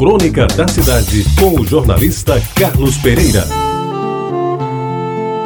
[0.00, 3.46] Crônica da Cidade, com o jornalista Carlos Pereira.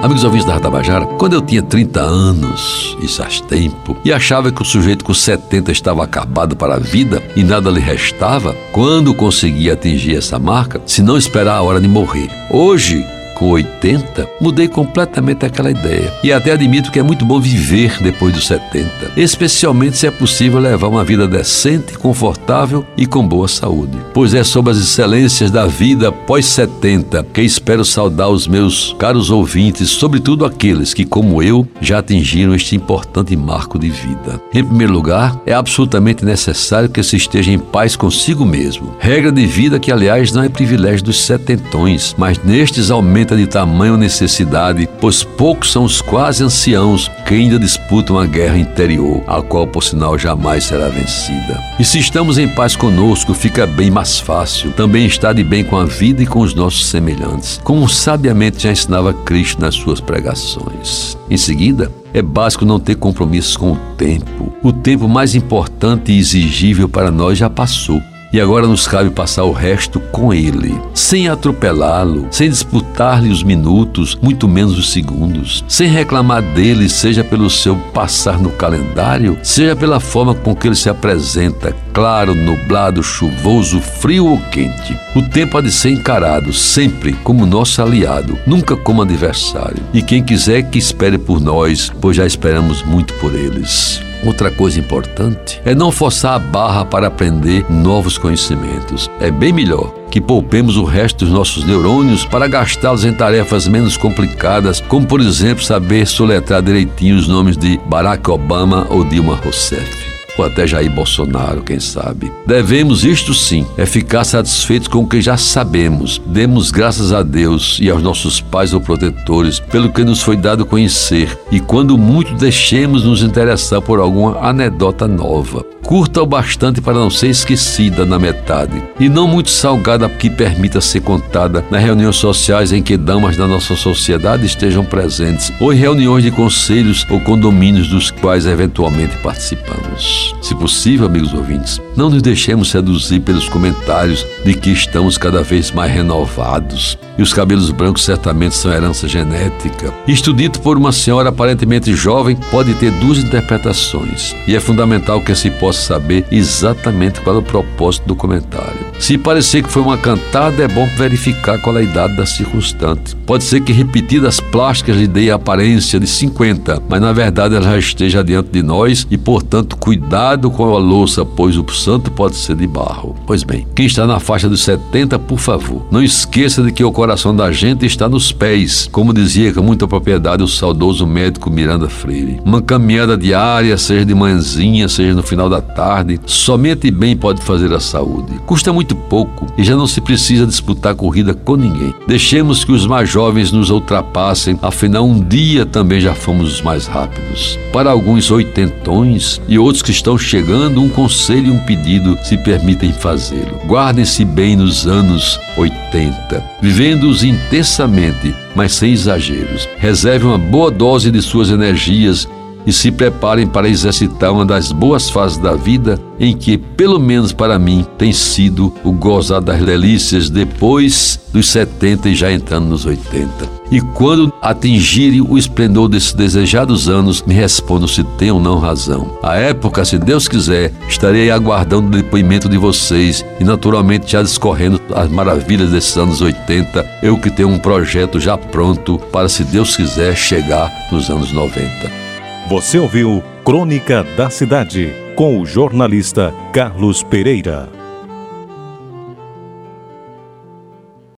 [0.00, 4.62] Amigos ouvintes da Tabajara, quando eu tinha 30 anos, isso faz tempo, e achava que
[4.62, 9.72] o sujeito com 70 estava acabado para a vida e nada lhe restava, quando conseguia
[9.72, 12.30] atingir essa marca, se não esperar a hora de morrer.
[12.48, 13.04] Hoje,
[13.34, 16.12] com 80, mudei completamente aquela ideia.
[16.22, 20.60] E até admito que é muito bom viver depois dos 70, especialmente se é possível
[20.60, 23.98] levar uma vida decente, confortável e com boa saúde.
[24.12, 29.30] Pois é sobre as excelências da vida pós 70 que espero saudar os meus caros
[29.30, 34.40] ouvintes, sobretudo aqueles que, como eu, já atingiram este importante marco de vida.
[34.52, 38.94] Em primeiro lugar, é absolutamente necessário que se esteja em paz consigo mesmo.
[38.98, 43.46] Regra de vida que, aliás, não é privilégio dos setentões, mas nestes aumentos aumenta de
[43.46, 49.40] tamanho necessidade, pois poucos são os quase anciãos que ainda disputam a guerra interior, a
[49.40, 51.58] qual, por sinal, jamais será vencida.
[51.78, 55.76] E se estamos em paz conosco, fica bem mais fácil também estar de bem com
[55.76, 61.16] a vida e com os nossos semelhantes, como sabiamente já ensinava Cristo nas suas pregações.
[61.30, 64.52] Em seguida, é básico não ter compromissos com o tempo.
[64.62, 68.00] O tempo mais importante e exigível para nós já passou
[68.34, 74.18] e agora nos cabe passar o resto com ele, sem atropelá-lo, sem disputar-lhe os minutos,
[74.20, 80.00] muito menos os segundos, sem reclamar dele, seja pelo seu passar no calendário, seja pela
[80.00, 84.98] forma com que ele se apresenta, claro, nublado, chuvoso, frio ou quente.
[85.14, 89.80] O tempo há de ser encarado sempre como nosso aliado, nunca como adversário.
[89.92, 94.02] E quem quiser que espere por nós, pois já esperamos muito por eles.
[94.24, 99.10] Outra coisa importante é não forçar a barra para aprender novos conhecimentos.
[99.20, 103.96] É bem melhor que poupemos o resto dos nossos neurônios para gastá-los em tarefas menos
[103.96, 110.13] complicadas, como por exemplo saber soletrar direitinho os nomes de Barack Obama ou Dilma Rousseff
[110.38, 112.32] ou até Jair Bolsonaro, quem sabe.
[112.46, 116.20] Devemos, isto sim, é ficar satisfeitos com o que já sabemos.
[116.26, 120.66] Demos graças a Deus e aos nossos pais ou protetores pelo que nos foi dado
[120.66, 126.94] conhecer e, quando muito, deixemos nos interessar por alguma anedota nova curta o bastante para
[126.94, 132.16] não ser esquecida na metade, e não muito salgada que permita ser contada nas reuniões
[132.16, 137.20] sociais em que damas da nossa sociedade estejam presentes, ou em reuniões de conselhos ou
[137.20, 140.34] condomínios dos quais eventualmente participamos.
[140.40, 145.70] Se possível, amigos ouvintes, não nos deixemos seduzir pelos comentários de que estamos cada vez
[145.70, 149.92] mais renovados, e os cabelos brancos certamente são herança genética.
[150.08, 155.34] Isto dito por uma senhora aparentemente jovem pode ter duas interpretações, e é fundamental que
[155.34, 158.78] se possa saber exatamente qual é o propósito do comentário.
[158.98, 163.16] Se parecer que foi uma cantada, é bom verificar qual é a idade da circunstante.
[163.26, 167.64] Pode ser que repetidas plásticas lhe deem a aparência de 50, mas na verdade ela
[167.64, 172.36] já esteja diante de nós e, portanto, cuidado com a louça, pois o santo pode
[172.36, 173.16] ser de barro.
[173.26, 176.92] Pois bem, quem está na faixa dos 70, por favor, não esqueça de que o
[176.92, 181.88] coração da gente está nos pés, como dizia com muita propriedade o saudoso médico Miranda
[181.88, 182.40] Freire.
[182.44, 187.72] Uma caminhada diária, seja de manhãzinha, seja no final da tarde, somente bem pode fazer
[187.72, 188.38] a saúde.
[188.46, 191.94] Custa muito pouco e já não se precisa disputar corrida com ninguém.
[192.06, 196.86] Deixemos que os mais jovens nos ultrapassem, afinal um dia também já fomos os mais
[196.86, 197.58] rápidos.
[197.72, 202.92] Para alguns oitentões e outros que estão chegando, um conselho e um pedido se permitem
[202.92, 203.60] fazê-lo.
[203.66, 209.68] Guardem-se bem nos anos 80, vivendo-os intensamente, mas sem exageros.
[209.78, 212.28] Reserve uma boa dose de suas energias
[212.66, 217.32] e se preparem para exercitar uma das boas fases da vida em que, pelo menos
[217.32, 222.86] para mim, tem sido o gozar das delícias depois dos 70 e já entrando nos
[222.86, 223.54] 80.
[223.70, 229.18] E quando atingirem o esplendor desses desejados anos, me respondam se tem ou não razão.
[229.22, 234.80] A época, se Deus quiser, estarei aguardando o depoimento de vocês e naturalmente já discorrendo
[234.94, 239.76] as maravilhas desses anos 80, eu que tenho um projeto já pronto para, se Deus
[239.76, 242.03] quiser, chegar nos anos 90.
[242.46, 247.83] Você ouviu Crônica da Cidade com o jornalista Carlos Pereira.